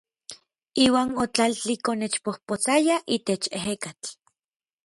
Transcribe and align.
Iuan 0.85 1.11
otlaltlikonexpopotsayaj 1.23 3.07
itech 3.17 3.45
ejekatl. 3.59 4.09